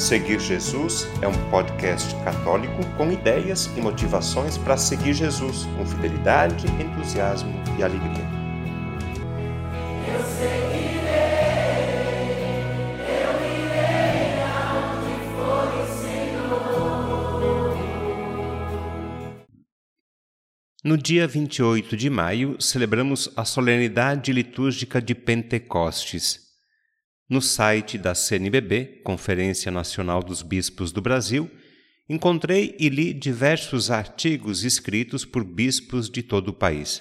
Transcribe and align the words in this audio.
Seguir 0.00 0.40
Jesus 0.40 1.06
é 1.20 1.28
um 1.28 1.50
podcast 1.50 2.14
católico 2.24 2.82
com 2.96 3.12
ideias 3.12 3.66
e 3.76 3.82
motivações 3.82 4.56
para 4.56 4.78
seguir 4.78 5.12
Jesus 5.12 5.66
com 5.76 5.84
fidelidade, 5.84 6.66
entusiasmo 6.82 7.52
e 7.78 7.82
alegria. 7.82 8.24
Eu 10.08 10.24
seguirei, 10.24 11.10
eu 13.10 13.44
irei 13.44 15.20
for 15.36 15.68
o. 15.68 15.86
No 20.82 20.96
dia 20.96 21.28
28 21.28 21.94
de 21.94 22.08
maio, 22.08 22.56
celebramos 22.58 23.28
a 23.36 23.44
solenidade 23.44 24.32
litúrgica 24.32 24.98
de 25.02 25.14
Pentecostes. 25.14 26.49
No 27.30 27.40
site 27.40 27.96
da 27.96 28.12
CNBB, 28.12 29.02
Conferência 29.04 29.70
Nacional 29.70 30.20
dos 30.20 30.42
Bispos 30.42 30.90
do 30.90 31.00
Brasil, 31.00 31.48
encontrei 32.08 32.74
e 32.76 32.88
li 32.88 33.14
diversos 33.14 33.88
artigos 33.88 34.64
escritos 34.64 35.24
por 35.24 35.44
bispos 35.44 36.10
de 36.10 36.24
todo 36.24 36.48
o 36.48 36.52
país. 36.52 37.00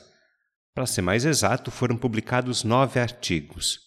Para 0.75 0.85
ser 0.85 1.01
mais 1.01 1.25
exato, 1.25 1.71
foram 1.71 1.97
publicados 1.97 2.63
nove 2.63 2.99
artigos. 2.99 3.79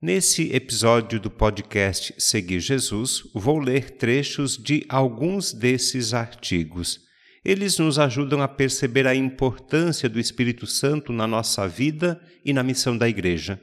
Nesse 0.00 0.54
episódio 0.54 1.18
do 1.18 1.28
podcast 1.28 2.14
Seguir 2.18 2.60
Jesus, 2.60 3.24
vou 3.34 3.58
ler 3.58 3.90
trechos 3.96 4.56
de 4.56 4.86
alguns 4.88 5.52
desses 5.52 6.14
artigos. 6.14 7.00
Eles 7.44 7.80
nos 7.80 7.98
ajudam 7.98 8.40
a 8.42 8.46
perceber 8.46 9.08
a 9.08 9.14
importância 9.16 10.08
do 10.08 10.20
Espírito 10.20 10.68
Santo 10.68 11.12
na 11.12 11.26
nossa 11.26 11.66
vida 11.66 12.22
e 12.44 12.52
na 12.52 12.62
missão 12.62 12.96
da 12.96 13.08
Igreja. 13.08 13.60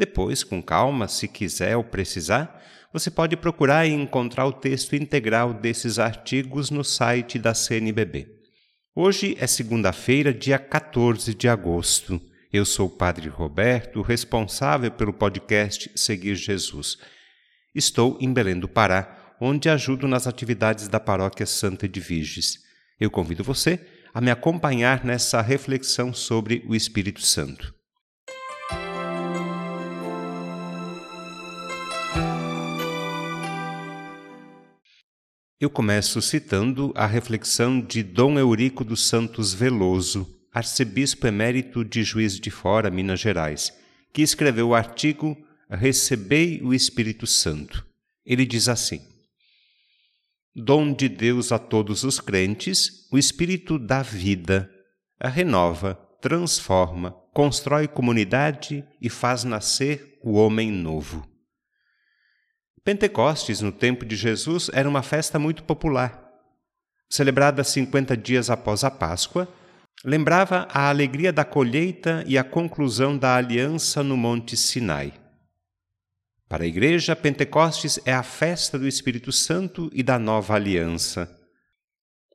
Depois, 0.00 0.42
com 0.42 0.62
calma, 0.62 1.06
se 1.06 1.28
quiser 1.28 1.76
ou 1.76 1.84
precisar, 1.84 2.58
você 2.90 3.10
pode 3.10 3.36
procurar 3.36 3.86
e 3.86 3.92
encontrar 3.92 4.46
o 4.46 4.52
texto 4.52 4.96
integral 4.96 5.52
desses 5.52 5.98
artigos 5.98 6.70
no 6.70 6.82
site 6.82 7.38
da 7.38 7.52
CNBB. 7.52 8.26
Hoje 8.96 9.36
é 9.38 9.46
segunda-feira, 9.46 10.32
dia 10.32 10.58
14 10.58 11.34
de 11.34 11.46
agosto. 11.46 12.18
Eu 12.50 12.64
sou 12.64 12.86
o 12.86 12.90
Padre 12.90 13.28
Roberto, 13.28 14.00
responsável 14.00 14.90
pelo 14.90 15.12
podcast 15.12 15.90
Seguir 15.94 16.34
Jesus. 16.34 16.96
Estou 17.74 18.16
em 18.22 18.32
Belém 18.32 18.58
do 18.58 18.66
Pará, 18.66 19.34
onde 19.38 19.68
ajudo 19.68 20.08
nas 20.08 20.26
atividades 20.26 20.88
da 20.88 20.98
Paróquia 20.98 21.44
Santa 21.44 21.84
Edviges. 21.84 22.60
Eu 22.98 23.10
convido 23.10 23.44
você 23.44 23.78
a 24.14 24.20
me 24.22 24.30
acompanhar 24.30 25.04
nessa 25.04 25.42
reflexão 25.42 26.14
sobre 26.14 26.64
o 26.66 26.74
Espírito 26.74 27.20
Santo. 27.20 27.78
Eu 35.60 35.68
começo 35.68 36.22
citando 36.22 36.90
a 36.96 37.04
reflexão 37.04 37.82
de 37.82 38.02
Dom 38.02 38.38
Eurico 38.38 38.82
dos 38.82 39.06
Santos 39.06 39.52
Veloso, 39.52 40.26
arcebispo 40.50 41.26
emérito 41.26 41.84
de 41.84 42.02
Juiz 42.02 42.40
de 42.40 42.50
Fora, 42.50 42.90
Minas 42.90 43.20
Gerais, 43.20 43.70
que 44.10 44.22
escreveu 44.22 44.68
o 44.68 44.74
artigo 44.74 45.36
Recebei 45.68 46.62
o 46.62 46.72
Espírito 46.72 47.26
Santo. 47.26 47.86
Ele 48.24 48.46
diz 48.46 48.70
assim: 48.70 49.02
Dom 50.56 50.94
de 50.94 51.10
Deus 51.10 51.52
a 51.52 51.58
todos 51.58 52.04
os 52.04 52.18
crentes, 52.20 53.06
o 53.12 53.18
Espírito 53.18 53.78
dá 53.78 54.00
vida, 54.00 54.70
a 55.20 55.28
renova, 55.28 55.94
transforma, 56.22 57.14
constrói 57.34 57.86
comunidade 57.86 58.82
e 58.98 59.10
faz 59.10 59.44
nascer 59.44 60.18
o 60.24 60.32
homem 60.32 60.72
novo. 60.72 61.29
Pentecostes, 62.90 63.60
no 63.60 63.70
tempo 63.70 64.04
de 64.04 64.16
Jesus, 64.16 64.68
era 64.74 64.88
uma 64.88 65.00
festa 65.00 65.38
muito 65.38 65.62
popular. 65.62 66.28
Celebrada 67.08 67.62
50 67.62 68.16
dias 68.16 68.50
após 68.50 68.82
a 68.82 68.90
Páscoa, 68.90 69.46
lembrava 70.04 70.66
a 70.68 70.88
alegria 70.88 71.32
da 71.32 71.44
colheita 71.44 72.24
e 72.26 72.36
a 72.36 72.42
conclusão 72.42 73.16
da 73.16 73.36
aliança 73.36 74.02
no 74.02 74.16
Monte 74.16 74.56
Sinai. 74.56 75.12
Para 76.48 76.64
a 76.64 76.66
Igreja, 76.66 77.14
Pentecostes 77.14 78.00
é 78.04 78.12
a 78.12 78.24
festa 78.24 78.76
do 78.76 78.88
Espírito 78.88 79.30
Santo 79.30 79.88
e 79.94 80.02
da 80.02 80.18
nova 80.18 80.56
aliança. 80.56 81.30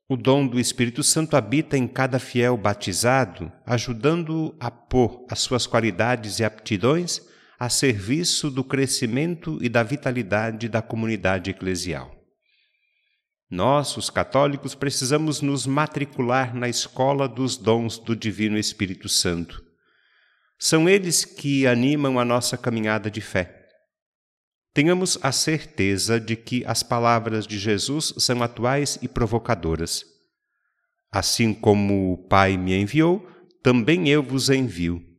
O 0.07 0.15
dom 0.15 0.47
do 0.47 0.57
Espírito 0.57 1.03
Santo 1.03 1.35
habita 1.35 1.77
em 1.77 1.85
cada 1.85 2.17
fiel 2.17 2.55
batizado, 2.55 3.51
ajudando-o 3.65 4.55
a 4.57 4.71
pôr 4.71 5.25
as 5.29 5.39
suas 5.39 5.67
qualidades 5.67 6.39
e 6.39 6.45
aptidões 6.45 7.34
a 7.57 7.69
serviço 7.69 8.51
do 8.51 8.63
crescimento 8.63 9.57
e 9.61 9.69
da 9.69 9.81
vitalidade 9.81 10.67
da 10.67 10.81
comunidade 10.81 11.51
eclesial. 11.51 12.13
Nós, 13.49 13.95
os 13.95 14.09
católicos, 14.09 14.75
precisamos 14.75 15.41
nos 15.41 15.65
matricular 15.65 16.55
na 16.55 16.67
escola 16.67 17.27
dos 17.27 17.55
dons 17.55 17.97
do 17.97 18.15
Divino 18.15 18.57
Espírito 18.57 19.07
Santo. 19.07 19.63
São 20.59 20.89
eles 20.89 21.23
que 21.23 21.65
animam 21.67 22.19
a 22.19 22.25
nossa 22.25 22.57
caminhada 22.57 23.09
de 23.09 23.21
fé. 23.21 23.67
Tenhamos 24.73 25.17
a 25.21 25.31
certeza 25.31 26.19
de 26.19 26.35
que 26.35 26.65
as 26.65 26.83
palavras 26.83 27.47
de 27.47 27.57
Jesus 27.57 28.13
são 28.17 28.43
atuais 28.43 28.99
e 29.01 29.07
provocadoras. 29.07 30.03
Assim 31.09 31.53
como 31.53 32.11
o 32.11 32.27
Pai 32.27 32.57
me 32.57 32.75
enviou, 32.75 33.25
também 33.63 34.09
eu 34.09 34.21
vos 34.21 34.49
envio 34.49 35.14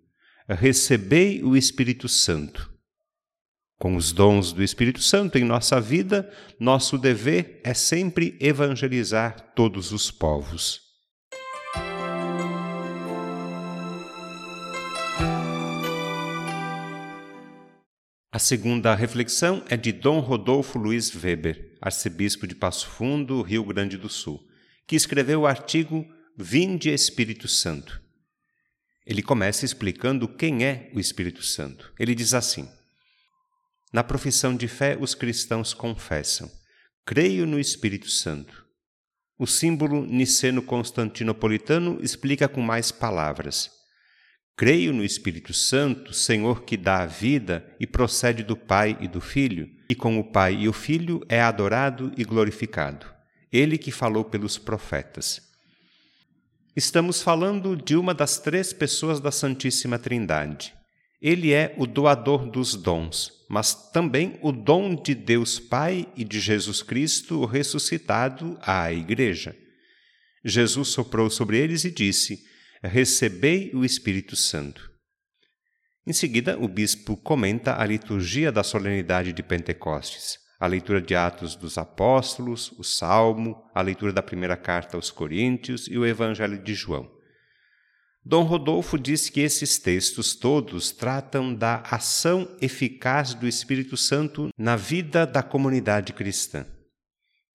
recebei 0.55 1.43
o 1.43 1.57
Espírito 1.57 2.09
Santo. 2.09 2.73
Com 3.79 3.97
os 3.97 4.13
dons 4.13 4.53
do 4.53 4.63
Espírito 4.63 5.03
Santo 5.03 5.37
em 5.37 5.45
nossa 5.45 5.81
vida, 5.81 6.33
nosso 6.59 6.97
dever 6.97 7.61
é 7.63 7.75
sempre 7.75 8.37
evangelizar 8.41 9.53
todos 9.55 9.93
os 9.93 10.11
povos. 10.11 10.81
A 18.33 18.39
segunda 18.39 18.95
reflexão 18.95 19.65
é 19.69 19.77
de 19.79 19.93
Dom 19.93 20.21
Rodolfo 20.21 20.79
Luiz 20.79 21.11
Weber, 21.15 21.75
arcebispo 21.81 22.47
de 22.47 22.55
Passo 22.55 22.87
Fundo, 22.87 23.41
Rio 23.41 23.65
Grande 23.65 23.97
do 23.97 24.11
Sul, 24.11 24.47
que 24.87 24.95
escreveu 24.95 25.41
o 25.41 25.47
artigo 25.47 26.07
Vinde 26.37 26.91
Espírito 26.91 27.49
Santo. 27.49 28.06
Ele 29.07 29.23
começa 29.23 29.65
explicando 29.65 30.27
quem 30.27 30.65
é 30.65 30.91
o 30.93 30.99
Espírito 30.99 31.43
Santo. 31.43 31.93
Ele 31.99 32.15
diz 32.15 32.35
assim: 32.35 32.69
Na 33.93 34.03
profissão 34.03 34.57
de 34.57 34.67
fé, 34.67 34.99
os 35.01 35.15
cristãos 35.15 35.73
confessam: 35.73 36.51
Creio 37.05 37.47
no 37.47 37.61
Espírito 37.61 38.11
Santo. 38.11 38.67
O 39.39 39.47
símbolo 39.47 40.05
niceno-constantinopolitano 40.05 42.01
explica 42.03 42.49
com 42.49 42.61
mais 42.61 42.91
palavras: 42.91 43.71
Creio 44.57 44.93
no 44.93 45.05
Espírito 45.05 45.53
Santo, 45.53 46.13
Senhor 46.13 46.65
que 46.65 46.77
dá 46.77 47.03
a 47.03 47.07
vida 47.07 47.65
e 47.79 47.87
procede 47.87 48.43
do 48.43 48.57
Pai 48.57 48.99
e 49.01 49.07
do 49.07 49.21
Filho, 49.21 49.69
e 49.89 49.95
com 49.95 50.19
o 50.19 50.33
Pai 50.33 50.55
e 50.55 50.69
o 50.69 50.73
Filho 50.73 51.25
é 51.29 51.41
adorado 51.41 52.11
e 52.17 52.25
glorificado. 52.25 53.07
Ele 53.53 53.79
que 53.79 53.93
falou 53.93 54.25
pelos 54.25 54.59
profetas. 54.59 55.43
Estamos 56.77 57.23
falando 57.23 57.75
de 57.75 57.97
uma 57.97 58.13
das 58.13 58.39
três 58.39 58.71
pessoas 58.71 59.19
da 59.19 59.31
Santíssima 59.31 59.99
Trindade. 59.99 60.75
Ele 61.23 61.51
é 61.51 61.75
o 61.79 61.87
doador 61.87 62.51
dos 62.51 62.75
dons, 62.75 63.33
mas 63.49 63.91
também 63.93 64.39
o 64.43 64.53
dom 64.53 64.95
de 64.95 65.15
Deus 65.15 65.59
Pai 65.59 66.07
e 66.15 66.23
de 66.23 66.39
Jesus 66.39 66.83
Cristo 66.83 67.47
ressuscitado 67.47 68.59
à 68.61 68.93
Igreja. 68.93 69.57
Jesus 70.45 70.89
soprou 70.89 71.31
sobre 71.31 71.57
eles 71.59 71.85
e 71.85 71.91
disse: 71.91 72.45
Recebei 72.83 73.71
o 73.73 73.83
Espírito 73.83 74.37
Santo. 74.37 74.91
Em 76.07 76.13
seguida, 76.13 76.59
o 76.59 76.69
bispo 76.69 77.17
comenta 77.17 77.81
a 77.81 77.87
liturgia 77.87 78.53
da 78.53 78.63
solenidade 78.63 79.33
de 79.33 79.43
Pentecostes 79.43 80.45
a 80.59 80.67
leitura 80.67 81.01
de 81.01 81.15
Atos 81.15 81.55
dos 81.55 81.77
Apóstolos, 81.77 82.73
o 82.79 82.83
Salmo, 82.83 83.63
a 83.75 83.83
leitura 83.83 84.13
da 84.13 84.23
primeira 84.23 84.57
carta 84.57 84.97
aos 84.97 85.11
Coríntios 85.11 85.87
e 85.87 85.99
o 85.99 86.07
Evangelho 86.07 86.63
de 86.63 86.75
João. 86.75 87.11
Dom 88.25 88.43
Rodolfo 88.43 88.99
diz 88.99 89.29
que 89.29 89.41
esses 89.41 89.79
textos 89.79 90.35
todos 90.35 90.91
tratam 90.91 91.55
da 91.55 91.83
ação 91.89 92.57
eficaz 92.61 93.35
do 93.35 93.47
Espírito 93.47 93.97
Santo 93.97 94.49
na 94.59 94.75
vida 94.75 95.25
da 95.25 95.45
comunidade 95.45 96.13
cristã. 96.13 96.67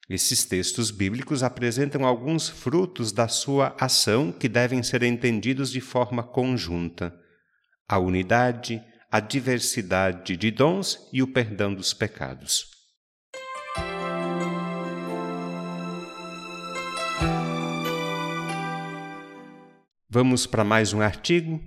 Esses 0.09 0.45
textos 0.45 0.89
bíblicos 0.89 1.43
apresentam 1.43 2.05
alguns 2.05 2.47
frutos 2.47 3.11
da 3.11 3.27
sua 3.27 3.75
ação 3.79 4.31
que 4.31 4.47
devem 4.47 4.81
ser 4.81 5.03
entendidos 5.03 5.71
de 5.71 5.81
forma 5.81 6.23
conjunta: 6.23 7.13
a 7.85 7.99
unidade, 7.99 8.81
a 9.11 9.19
diversidade 9.19 10.37
de 10.37 10.51
dons 10.51 11.09
e 11.11 11.21
o 11.21 11.27
perdão 11.27 11.73
dos 11.73 11.93
pecados. 11.93 12.70
Vamos 20.13 20.45
para 20.45 20.65
mais 20.65 20.91
um 20.91 20.99
artigo. 20.99 21.61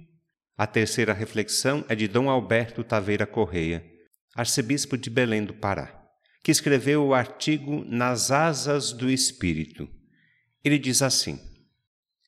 A 0.54 0.66
terceira 0.66 1.14
reflexão 1.14 1.82
é 1.88 1.94
de 1.94 2.06
Dom 2.06 2.28
Alberto 2.28 2.84
Taveira 2.84 3.26
Correia, 3.26 3.82
arcebispo 4.36 4.98
de 4.98 5.08
Belém 5.08 5.42
do 5.42 5.54
Pará, 5.54 5.98
que 6.42 6.50
escreveu 6.50 7.06
o 7.06 7.14
artigo 7.14 7.82
Nas 7.88 8.30
Asas 8.30 8.92
do 8.92 9.10
Espírito. 9.10 9.88
Ele 10.62 10.78
diz 10.78 11.00
assim: 11.00 11.40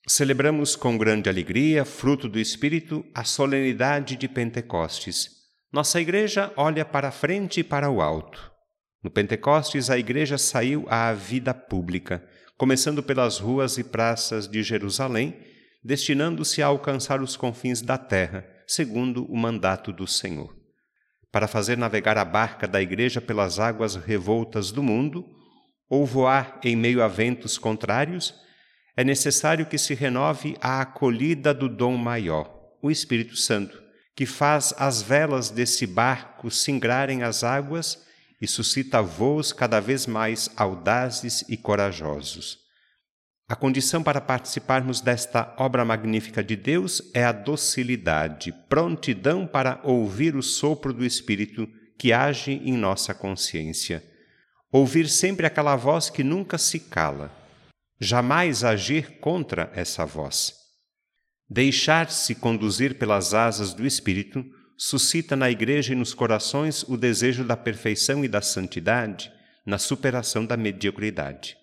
Celebramos 0.09 0.75
com 0.75 0.97
grande 0.97 1.29
alegria, 1.29 1.85
fruto 1.85 2.31
do 2.31 2.39
Espírito, 2.39 3.05
a 3.15 3.23
solenidade 3.23 4.17
de 4.17 4.27
Pentecostes. 4.27 5.29
Nossa 5.71 6.01
igreja 6.01 6.51
olha 6.57 6.87
para 6.87 7.09
a 7.09 7.13
frente 7.13 7.61
e 7.61 7.63
para 7.63 7.91
o 7.91 8.01
alto. 8.01 8.51
No 9.05 9.11
Pentecostes, 9.11 9.91
a 9.91 9.99
igreja 9.99 10.39
saiu 10.39 10.87
à 10.89 11.13
vida 11.13 11.53
pública, 11.53 12.27
começando 12.57 13.03
pelas 13.03 13.39
ruas 13.39 13.77
e 13.77 13.85
praças 13.85 14.49
de 14.49 14.63
Jerusalém, 14.63 15.39
destinando-se 15.87 16.61
a 16.61 16.67
alcançar 16.67 17.23
os 17.23 17.37
confins 17.37 17.81
da 17.81 17.97
terra, 17.97 18.45
segundo 18.67 19.25
o 19.27 19.37
mandato 19.37 19.93
do 19.93 20.05
Senhor. 20.05 20.53
Para 21.31 21.47
fazer 21.47 21.79
navegar 21.79 22.19
a 22.19 22.25
barca 22.25 22.67
da 22.67 22.83
igreja 22.83 23.21
pelas 23.21 23.61
águas 23.61 23.95
revoltas 23.95 24.73
do 24.73 24.83
mundo, 24.83 25.25
ou 25.89 26.05
voar 26.05 26.59
em 26.65 26.75
meio 26.75 27.01
a 27.05 27.07
ventos 27.07 27.57
contrários, 27.57 28.35
é 28.97 29.05
necessário 29.05 29.67
que 29.67 29.79
se 29.79 29.95
renove 29.95 30.57
a 30.61 30.81
acolhida 30.81 31.55
do 31.55 31.69
dom 31.69 31.97
maior, 31.97 32.53
o 32.83 32.91
Espírito 32.91 33.37
Santo, 33.37 33.81
que 34.17 34.27
faz 34.27 34.75
as 34.79 35.03
velas 35.03 35.51
desse 35.51 35.87
barco 35.87 36.51
singrarem 36.51 37.23
as 37.23 37.45
águas 37.45 38.05
e 38.41 38.49
suscita 38.49 39.01
voos 39.01 39.53
cada 39.53 39.79
vez 39.79 40.05
mais 40.05 40.51
audazes 40.57 41.45
e 41.49 41.57
corajosos. 41.57 42.66
A 43.49 43.55
condição 43.55 44.03
para 44.03 44.21
participarmos 44.21 45.01
desta 45.01 45.55
obra 45.59 45.85
magnífica 45.85 46.43
de 46.43 46.57
Deus 46.57 47.03
é 47.15 47.25
a 47.25 47.33
docilidade, 47.33 48.53
prontidão 48.69 49.47
para 49.47 49.81
ouvir 49.85 50.35
o 50.35 50.43
sopro 50.43 50.93
do 50.93 51.05
Espírito 51.05 51.69
que 51.97 52.13
age 52.13 52.53
em 52.53 52.77
nossa 52.77 53.15
consciência. 53.15 54.03
Ouvir 54.73 55.09
sempre 55.09 55.47
aquela 55.47 55.77
voz 55.77 56.11
que 56.11 56.25
nunca 56.25 56.59
se 56.59 56.81
cala 56.81 57.47
jamais 58.01 58.63
agir 58.63 59.19
contra 59.21 59.71
essa 59.75 60.05
voz. 60.05 60.55
Deixar-se 61.49 62.35
conduzir 62.35 62.99
pelas 62.99 63.33
asas 63.33 63.73
do 63.73 63.87
Espírito 63.87 64.45
suscita 64.77 65.35
na 65.35 65.51
Igreja 65.51 65.93
e 65.93 65.97
nos 65.97 66.13
corações 66.13 66.83
o 66.83 66.97
desejo 66.97 67.45
da 67.45 67.57
perfeição 67.57 68.25
e 68.25 68.29
da 68.29 68.43
santidade, 68.43 69.33
na 69.65 69.79
superação 69.79 70.45
da 70.45 70.57
mediocridade. 70.57 71.57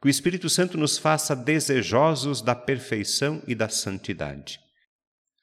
Que 0.00 0.08
o 0.08 0.10
Espírito 0.10 0.48
Santo 0.48 0.78
nos 0.78 0.96
faça 0.96 1.36
desejosos 1.36 2.40
da 2.40 2.54
perfeição 2.54 3.42
e 3.46 3.54
da 3.54 3.68
santidade. 3.68 4.58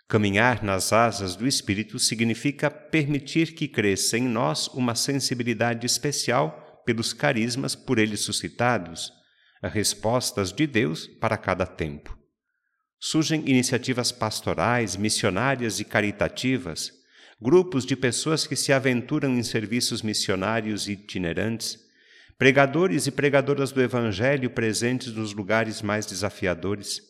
Caminhar 0.08 0.64
nas 0.64 0.92
asas 0.94 1.36
do 1.36 1.46
Espírito 1.46 2.00
significa 2.00 2.72
permitir 2.72 3.54
que 3.54 3.68
cresça 3.68 4.18
em 4.18 4.28
nós 4.28 4.68
uma 4.70 4.96
sensibilidade 4.96 5.86
especial 5.86 6.82
pelos 6.86 7.14
carismas 7.14 7.76
por 7.76 8.00
ele 8.00 8.16
suscitados, 8.16 9.12
respostas 9.62 10.54
de 10.54 10.66
Deus 10.66 11.06
para 11.06 11.38
cada 11.38 11.66
tempo. 11.66 12.18
Surgem 13.00 13.42
iniciativas 13.48 14.12
pastorais, 14.12 14.96
missionárias 14.96 15.80
e 15.80 15.86
caritativas, 15.86 16.92
grupos 17.40 17.86
de 17.86 17.96
pessoas 17.96 18.48
que 18.48 18.56
se 18.56 18.74
aventuram 18.74 19.38
em 19.38 19.44
serviços 19.44 20.02
missionários 20.02 20.88
itinerantes, 20.88 21.78
pregadores 22.38 23.08
e 23.08 23.12
pregadoras 23.12 23.72
do 23.72 23.82
Evangelho 23.82 24.50
presentes 24.50 25.12
nos 25.12 25.34
lugares 25.34 25.82
mais 25.82 26.06
desafiadores, 26.06 27.02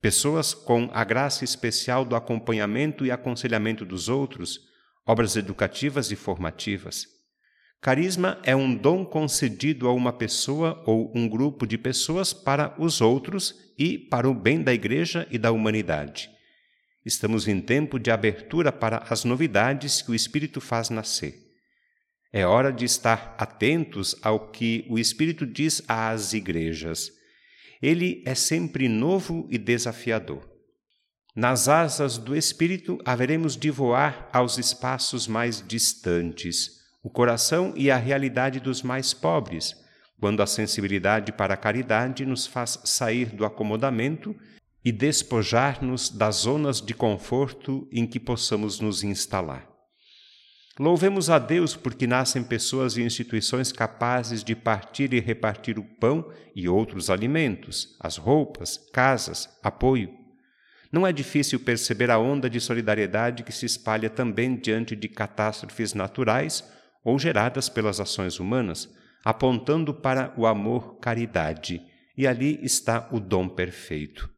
pessoas 0.00 0.52
com 0.52 0.90
a 0.92 1.04
graça 1.04 1.44
especial 1.44 2.04
do 2.04 2.16
acompanhamento 2.16 3.06
e 3.06 3.10
aconselhamento 3.10 3.84
dos 3.84 4.08
outros, 4.08 4.58
obras 5.06 5.36
educativas 5.36 6.10
e 6.10 6.16
formativas. 6.16 7.06
Carisma 7.80 8.40
é 8.42 8.56
um 8.56 8.74
dom 8.74 9.04
concedido 9.04 9.86
a 9.86 9.92
uma 9.92 10.12
pessoa 10.12 10.82
ou 10.84 11.12
um 11.14 11.28
grupo 11.28 11.66
de 11.66 11.78
pessoas 11.78 12.32
para 12.32 12.74
os 12.80 13.00
outros 13.00 13.54
e 13.78 13.96
para 13.96 14.28
o 14.28 14.34
bem 14.34 14.62
da 14.62 14.74
Igreja 14.74 15.28
e 15.30 15.38
da 15.38 15.52
humanidade. 15.52 16.28
Estamos 17.04 17.46
em 17.46 17.60
tempo 17.60 18.00
de 18.00 18.10
abertura 18.10 18.72
para 18.72 19.04
as 19.08 19.22
novidades 19.22 20.02
que 20.02 20.10
o 20.10 20.14
Espírito 20.14 20.60
faz 20.60 20.90
nascer. 20.90 21.45
É 22.36 22.44
hora 22.44 22.70
de 22.70 22.84
estar 22.84 23.34
atentos 23.38 24.14
ao 24.20 24.50
que 24.50 24.84
o 24.90 24.98
Espírito 24.98 25.46
diz 25.46 25.80
às 25.88 26.34
igrejas. 26.34 27.10
Ele 27.80 28.22
é 28.26 28.34
sempre 28.34 28.90
novo 28.90 29.48
e 29.50 29.56
desafiador. 29.56 30.46
Nas 31.34 31.66
asas 31.66 32.18
do 32.18 32.36
Espírito 32.36 32.98
haveremos 33.06 33.56
de 33.56 33.70
voar 33.70 34.28
aos 34.34 34.58
espaços 34.58 35.26
mais 35.26 35.64
distantes 35.66 36.72
o 37.02 37.08
coração 37.08 37.72
e 37.74 37.90
a 37.90 37.96
realidade 37.96 38.60
dos 38.60 38.82
mais 38.82 39.14
pobres, 39.14 39.74
quando 40.20 40.42
a 40.42 40.46
sensibilidade 40.46 41.32
para 41.32 41.54
a 41.54 41.56
caridade 41.56 42.26
nos 42.26 42.46
faz 42.46 42.78
sair 42.84 43.34
do 43.34 43.46
acomodamento 43.46 44.36
e 44.84 44.92
despojar-nos 44.92 46.10
das 46.10 46.34
zonas 46.34 46.82
de 46.82 46.92
conforto 46.92 47.88
em 47.90 48.06
que 48.06 48.20
possamos 48.20 48.78
nos 48.78 49.02
instalar. 49.02 49.75
Louvemos 50.78 51.30
a 51.30 51.38
Deus 51.38 51.74
porque 51.74 52.06
nascem 52.06 52.44
pessoas 52.44 52.98
e 52.98 53.02
instituições 53.02 53.72
capazes 53.72 54.44
de 54.44 54.54
partir 54.54 55.14
e 55.14 55.20
repartir 55.20 55.78
o 55.78 55.84
pão 55.84 56.30
e 56.54 56.68
outros 56.68 57.08
alimentos, 57.08 57.96
as 57.98 58.18
roupas, 58.18 58.76
casas, 58.92 59.48
apoio. 59.62 60.10
Não 60.92 61.06
é 61.06 61.12
difícil 61.12 61.60
perceber 61.60 62.10
a 62.10 62.18
onda 62.18 62.48
de 62.50 62.60
solidariedade 62.60 63.42
que 63.42 63.52
se 63.52 63.64
espalha 63.64 64.10
também 64.10 64.54
diante 64.54 64.94
de 64.94 65.08
catástrofes 65.08 65.94
naturais 65.94 66.62
ou 67.02 67.18
geradas 67.18 67.70
pelas 67.70 67.98
ações 67.98 68.38
humanas, 68.38 68.88
apontando 69.24 69.94
para 69.94 70.34
o 70.36 70.46
amor-caridade, 70.46 71.80
e 72.16 72.26
ali 72.26 72.60
está 72.62 73.08
o 73.10 73.18
dom 73.18 73.48
perfeito. 73.48 74.30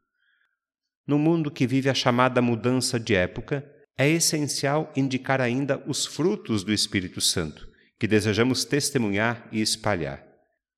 No 1.07 1.19
mundo 1.19 1.51
que 1.51 1.67
vive 1.67 1.91
a 1.91 1.95
chamada 1.95 2.41
mudança 2.41 2.99
de 2.99 3.15
época, 3.15 3.69
é 3.99 4.09
essencial 4.09 4.93
indicar 4.97 5.41
ainda 5.41 5.83
os 5.87 6.07
frutos 6.07 6.63
do 6.63 6.73
Espírito 6.73 7.21
Santo, 7.21 7.69
que 7.99 8.07
desejamos 8.07 8.65
testemunhar 8.65 9.49
e 9.51 9.61
espalhar: 9.61 10.25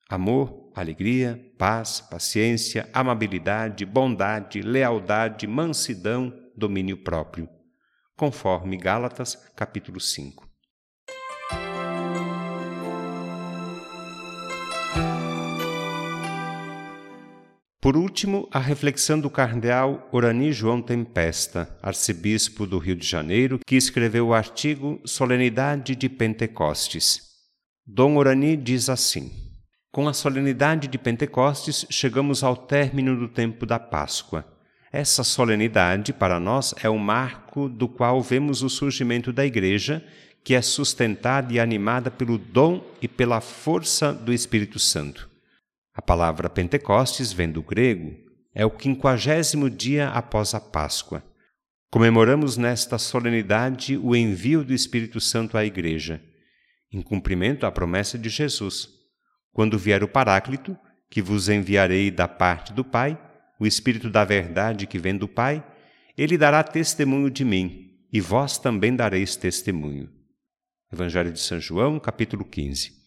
amor, 0.08 0.72
alegria, 0.74 1.38
paz, 1.58 2.00
paciência, 2.00 2.88
amabilidade, 2.94 3.84
bondade, 3.84 4.62
lealdade, 4.62 5.46
mansidão, 5.46 6.32
domínio 6.56 6.96
próprio, 6.96 7.46
conforme 8.16 8.78
Gálatas, 8.78 9.34
capítulo 9.54 10.00
5. 10.00 10.49
Por 17.90 17.96
último, 17.96 18.48
a 18.52 18.60
reflexão 18.60 19.18
do 19.18 19.28
cardeal 19.28 20.08
Orani 20.12 20.52
João 20.52 20.80
Tempesta, 20.80 21.76
arcebispo 21.82 22.64
do 22.64 22.78
Rio 22.78 22.94
de 22.94 23.04
Janeiro, 23.04 23.58
que 23.66 23.74
escreveu 23.74 24.28
o 24.28 24.32
artigo 24.32 25.00
Solenidade 25.04 25.96
de 25.96 26.08
Pentecostes. 26.08 27.20
Dom 27.84 28.14
Orani 28.14 28.56
diz 28.56 28.88
assim: 28.88 29.32
Com 29.90 30.06
a 30.06 30.12
solenidade 30.12 30.86
de 30.86 30.98
Pentecostes 30.98 31.84
chegamos 31.90 32.44
ao 32.44 32.56
término 32.56 33.18
do 33.18 33.26
tempo 33.26 33.66
da 33.66 33.80
Páscoa. 33.80 34.46
Essa 34.92 35.24
solenidade, 35.24 36.12
para 36.12 36.38
nós, 36.38 36.72
é 36.84 36.88
o 36.88 36.96
marco 36.96 37.68
do 37.68 37.88
qual 37.88 38.22
vemos 38.22 38.62
o 38.62 38.68
surgimento 38.68 39.32
da 39.32 39.44
Igreja, 39.44 40.00
que 40.44 40.54
é 40.54 40.62
sustentada 40.62 41.52
e 41.52 41.58
animada 41.58 42.08
pelo 42.08 42.38
dom 42.38 42.84
e 43.02 43.08
pela 43.08 43.40
força 43.40 44.12
do 44.12 44.32
Espírito 44.32 44.78
Santo. 44.78 45.29
A 45.92 46.00
palavra 46.00 46.48
Pentecostes 46.48 47.32
vem 47.32 47.50
do 47.50 47.62
grego, 47.62 48.16
é 48.54 48.64
o 48.64 48.70
quinquagésimo 48.70 49.68
dia 49.68 50.08
após 50.08 50.54
a 50.54 50.60
Páscoa. 50.60 51.22
Comemoramos 51.90 52.56
nesta 52.56 52.98
solenidade 52.98 53.96
o 53.96 54.14
envio 54.14 54.64
do 54.64 54.72
Espírito 54.72 55.20
Santo 55.20 55.58
à 55.58 55.64
Igreja, 55.64 56.22
em 56.92 57.02
cumprimento 57.02 57.66
à 57.66 57.72
promessa 57.72 58.16
de 58.16 58.28
Jesus. 58.28 58.88
Quando 59.52 59.78
vier 59.78 60.02
o 60.04 60.08
Paráclito, 60.08 60.78
que 61.10 61.20
vos 61.20 61.48
enviarei 61.48 62.10
da 62.10 62.28
parte 62.28 62.72
do 62.72 62.84
Pai, 62.84 63.20
o 63.58 63.66
Espírito 63.66 64.08
da 64.08 64.24
Verdade 64.24 64.86
que 64.86 64.98
vem 64.98 65.16
do 65.16 65.26
Pai, 65.26 65.64
ele 66.16 66.38
dará 66.38 66.62
testemunho 66.62 67.30
de 67.30 67.44
mim, 67.44 67.90
e 68.12 68.20
vós 68.20 68.58
também 68.58 68.94
dareis 68.94 69.34
testemunho. 69.34 70.08
Evangelho 70.92 71.32
de 71.32 71.40
São 71.40 71.58
João, 71.58 71.98
capítulo 71.98 72.44
15. 72.44 72.99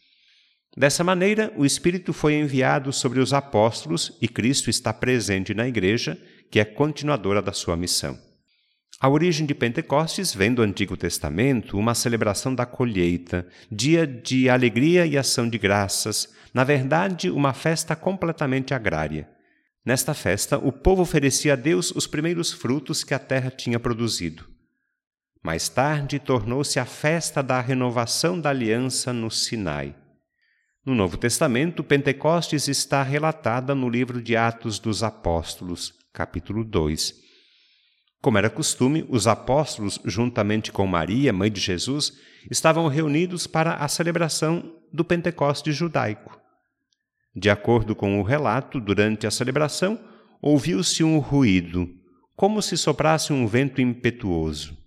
Dessa 0.76 1.04
maneira, 1.04 1.54
o 1.56 1.66
Espírito 1.66 2.12
foi 2.14 2.34
enviado 2.34 2.92
sobre 2.92 3.20
os 3.20 3.32
apóstolos 3.32 4.18
e 4.20 4.28
Cristo 4.28 4.70
está 4.70 4.92
presente 4.92 5.54
na 5.54 5.68
Igreja, 5.68 6.18
que 6.50 6.60
é 6.60 6.66
continuadora 6.66 7.42
da 7.42 7.54
sua 7.54 7.78
missão. 7.78 8.18
A 9.00 9.10
origem 9.10 9.46
de 9.46 9.54
Pentecostes 9.54 10.34
vem 10.34 10.54
do 10.54 10.62
Antigo 10.62 10.98
Testamento, 10.98 11.78
uma 11.78 11.94
celebração 11.94 12.56
da 12.56 12.66
colheita, 12.66 13.48
dia 13.72 14.08
de 14.08 14.50
alegria 14.50 15.06
e 15.06 15.18
ação 15.18 15.48
de 15.48 15.58
graças, 15.58 16.34
na 16.54 16.64
verdade, 16.64 17.30
uma 17.30 17.54
festa 17.54 17.96
completamente 17.96 18.74
agrária. 18.74 19.30
Nesta 19.86 20.14
festa, 20.14 20.58
o 20.58 20.72
povo 20.72 21.02
oferecia 21.02 21.54
a 21.54 21.56
Deus 21.56 21.92
os 21.92 22.08
primeiros 22.08 22.52
frutos 22.52 23.04
que 23.04 23.14
a 23.14 23.20
terra 23.20 23.52
tinha 23.52 23.80
produzido. 23.80 24.48
Mais 25.44 25.68
tarde, 25.68 26.20
tornou-se 26.20 26.80
a 26.80 26.86
festa 26.86 27.44
da 27.44 27.60
renovação 27.60 28.40
da 28.40 28.50
aliança 28.50 29.12
no 29.12 29.30
Sinai. 29.30 29.94
No 30.86 30.94
Novo 30.94 31.16
Testamento, 31.16 31.82
Pentecostes 31.82 32.68
está 32.68 33.02
relatada 33.04 33.74
no 33.74 33.88
livro 33.88 34.22
de 34.22 34.36
Atos 34.36 34.80
dos 34.80 35.02
Apóstolos, 35.02 35.94
capítulo 36.12 36.62
2. 36.62 37.14
Como 38.22 38.38
era 38.38 38.50
costume, 38.50 39.06
os 39.08 39.26
apóstolos, 39.26 39.98
juntamente 40.04 40.74
com 40.74 40.86
Maria, 40.86 41.32
mãe 41.32 41.50
de 41.50 41.62
Jesus, 41.62 42.12
estavam 42.52 42.90
reunidos 42.90 43.48
para 43.48 43.76
a 43.76 43.88
celebração 43.88 44.76
do 44.92 45.06
Pentecoste 45.06 45.72
judaico. 45.72 46.38
De 47.34 47.50
acordo 47.50 47.96
com 47.96 48.20
o 48.20 48.24
relato, 48.24 48.78
durante 48.82 49.26
a 49.26 49.32
celebração, 49.32 49.98
ouviu-se 50.42 51.02
um 51.02 51.18
ruído, 51.18 51.88
como 52.36 52.62
se 52.62 52.76
soprasse 52.76 53.32
um 53.32 53.48
vento 53.48 53.80
impetuoso. 53.80 54.78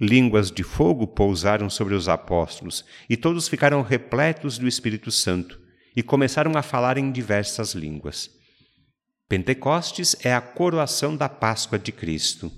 Línguas 0.00 0.50
de 0.50 0.62
fogo 0.62 1.06
pousaram 1.06 1.68
sobre 1.68 1.94
os 1.94 2.08
apóstolos, 2.08 2.84
e 3.08 3.18
todos 3.18 3.48
ficaram 3.48 3.82
repletos 3.82 4.56
do 4.56 4.66
Espírito 4.66 5.10
Santo 5.10 5.60
e 5.94 6.02
começaram 6.02 6.56
a 6.56 6.62
falar 6.62 6.96
em 6.96 7.12
diversas 7.12 7.74
línguas. 7.74 8.30
Pentecostes 9.28 10.16
é 10.24 10.32
a 10.32 10.40
coroação 10.40 11.14
da 11.14 11.28
Páscoa 11.28 11.78
de 11.78 11.92
Cristo. 11.92 12.50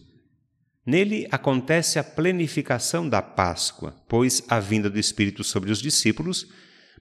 Nele 0.87 1.27
acontece 1.33 1.99
a 1.99 2.05
plenificação 2.05 3.09
da 3.09 3.21
Páscoa, 3.21 3.95
pois 4.09 4.43
a 4.49 4.61
vinda 4.61 4.89
do 4.89 4.99
Espírito 4.99 5.43
sobre 5.43 5.73
os 5.73 5.83
discípulos 5.83 6.47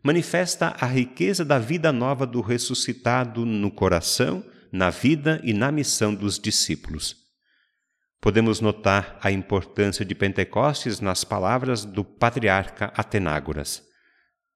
manifesta 0.04 0.76
a 0.80 0.88
riqueza 0.88 1.46
da 1.46 1.60
vida 1.60 1.92
nova 1.92 2.26
do 2.26 2.42
ressuscitado 2.42 3.46
no 3.46 3.70
coração, 3.70 4.44
na 4.72 4.90
vida 4.90 5.40
e 5.44 5.54
na 5.54 5.72
missão 5.72 6.16
dos 6.16 6.40
discípulos. 6.40 7.21
Podemos 8.22 8.62
notar 8.62 9.18
a 9.20 9.32
importância 9.32 10.06
de 10.06 10.14
Pentecostes 10.14 11.00
nas 11.00 11.24
palavras 11.24 11.84
do 11.84 12.04
patriarca 12.04 12.94
Atenágoras. 12.96 13.84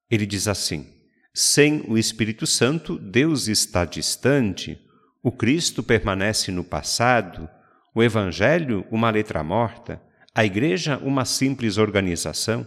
Ele 0.08 0.24
diz 0.24 0.46
assim: 0.46 0.86
Sem 1.34 1.84
o 1.88 1.98
Espírito 1.98 2.46
Santo, 2.46 2.96
Deus 2.96 3.48
está 3.48 3.84
distante, 3.84 4.80
o 5.20 5.32
Cristo 5.32 5.82
permanece 5.82 6.52
no 6.52 6.62
passado, 6.62 7.48
o 7.92 8.04
Evangelho 8.04 8.86
uma 8.88 9.10
letra 9.10 9.42
morta, 9.42 10.00
a 10.32 10.44
Igreja 10.44 10.98
uma 10.98 11.24
simples 11.24 11.76
organização, 11.76 12.64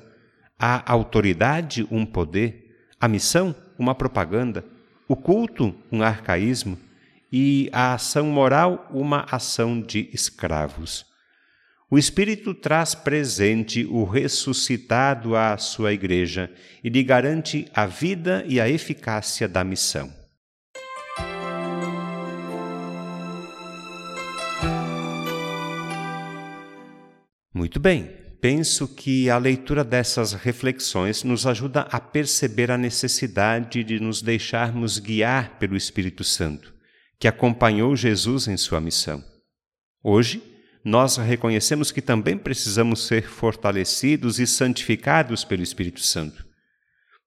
a 0.60 0.92
autoridade 0.92 1.88
um 1.90 2.06
poder, 2.06 2.76
a 3.00 3.08
missão 3.08 3.56
uma 3.78 3.96
propaganda, 3.96 4.66
o 5.08 5.16
culto 5.16 5.74
um 5.90 6.04
arcaísmo 6.04 6.78
e 7.32 7.70
a 7.72 7.94
ação 7.94 8.28
moral 8.28 8.90
uma 8.92 9.26
ação 9.30 9.82
de 9.82 10.10
escravos. 10.14 11.06
O 11.92 11.98
Espírito 11.98 12.54
traz 12.54 12.94
presente 12.94 13.84
o 13.86 14.04
ressuscitado 14.04 15.36
à 15.36 15.58
sua 15.58 15.92
Igreja 15.92 16.52
e 16.84 16.90
lhe 16.90 17.04
garante 17.04 17.68
a 17.74 17.88
vida 17.88 18.44
e 18.48 18.62
a 18.62 18.70
eficácia 18.70 19.48
da 19.48 19.64
missão. 19.64 20.14
Muito 27.52 27.80
bem, 27.80 28.08
penso 28.40 28.88
que 28.88 29.30
a 29.30 29.38
leitura 29.40 29.84
dessas 29.84 30.34
reflexões 30.34 31.24
nos 31.24 31.48
ajuda 31.48 31.82
a 31.92 32.00
perceber 32.00 32.70
a 32.70 32.78
necessidade 32.78 33.84
de 33.84 34.00
nos 34.00 34.22
deixarmos 34.22 35.00
guiar 35.00 35.58
pelo 35.58 35.76
Espírito 35.76 36.24
Santo, 36.24 36.74
que 37.20 37.28
acompanhou 37.28 37.96
Jesus 37.96 38.48
em 38.48 38.56
sua 38.56 38.80
missão. 38.80 39.24
Hoje, 40.02 40.42
nós 40.84 41.18
reconhecemos 41.18 41.92
que 41.92 42.02
também 42.02 42.38
precisamos 42.38 43.06
ser 43.06 43.28
fortalecidos 43.28 44.40
e 44.40 44.48
santificados 44.48 45.44
pelo 45.44 45.62
Espírito 45.62 46.00
Santo. 46.00 46.46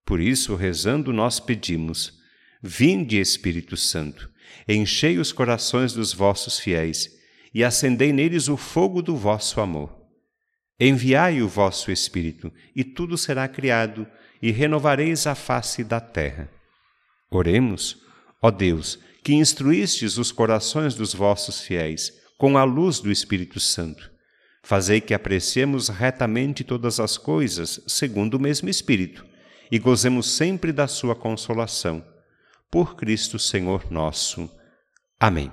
Por 0.04 0.20
isso, 0.20 0.54
rezando, 0.56 1.12
nós 1.12 1.38
pedimos: 1.38 2.18
Vinde, 2.62 3.20
Espírito 3.20 3.76
Santo, 3.76 4.30
enchei 4.66 5.18
os 5.18 5.30
corações 5.30 5.92
dos 5.92 6.12
vossos 6.12 6.58
fiéis 6.58 7.10
e 7.54 7.62
acendei 7.62 8.12
neles 8.12 8.48
o 8.48 8.56
fogo 8.56 9.02
do 9.02 9.14
vosso 9.14 9.60
amor. 9.60 10.00
Enviai 10.80 11.42
o 11.42 11.48
vosso 11.48 11.92
Espírito, 11.92 12.52
e 12.74 12.82
tudo 12.82 13.18
será 13.18 13.46
criado, 13.46 14.06
e 14.40 14.50
renovareis 14.50 15.26
a 15.26 15.34
face 15.34 15.84
da 15.84 16.00
terra. 16.00 16.50
Oremos, 17.30 18.01
ó 18.42 18.50
Deus, 18.50 18.98
que 19.22 19.32
instruístes 19.32 20.18
os 20.18 20.32
corações 20.32 20.94
dos 20.94 21.14
vossos 21.14 21.60
fiéis 21.60 22.12
com 22.36 22.58
a 22.58 22.64
luz 22.64 22.98
do 22.98 23.10
Espírito 23.10 23.60
Santo. 23.60 24.10
Fazei 24.64 25.00
que 25.00 25.14
apreciemos 25.14 25.88
retamente 25.88 26.64
todas 26.64 26.98
as 26.98 27.16
coisas, 27.16 27.80
segundo 27.86 28.34
o 28.34 28.40
mesmo 28.40 28.68
Espírito, 28.68 29.24
e 29.70 29.78
gozemos 29.78 30.30
sempre 30.30 30.72
da 30.72 30.88
sua 30.88 31.14
consolação. 31.14 32.04
Por 32.70 32.96
Cristo 32.96 33.38
Senhor 33.38 33.90
nosso. 33.90 34.50
Amém. 35.20 35.52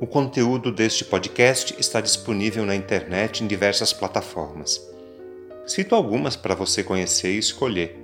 O 0.00 0.06
conteúdo 0.06 0.70
deste 0.70 1.04
podcast 1.04 1.74
está 1.78 2.00
disponível 2.00 2.66
na 2.66 2.74
internet 2.74 3.42
em 3.42 3.46
diversas 3.46 3.92
plataformas. 3.92 4.80
Cito 5.66 5.94
algumas 5.94 6.36
para 6.36 6.54
você 6.54 6.84
conhecer 6.84 7.34
e 7.34 7.38
escolher: 7.38 8.03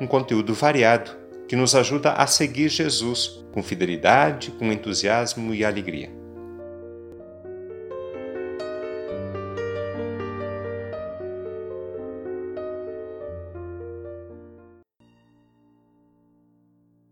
um 0.00 0.06
conteúdo 0.06 0.54
variado 0.54 1.10
que 1.48 1.56
nos 1.56 1.74
ajuda 1.74 2.12
a 2.12 2.26
seguir 2.26 2.68
Jesus 2.68 3.44
com 3.52 3.62
fidelidade, 3.62 4.50
com 4.52 4.72
entusiasmo 4.72 5.54
e 5.54 5.64
alegria. 5.64 6.15